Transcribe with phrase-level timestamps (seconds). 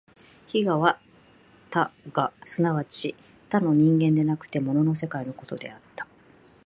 [0.47, 0.99] 非我は
[1.69, 3.15] 他我即ち
[3.49, 6.07] 他の人間でなくて物の世界のことであった。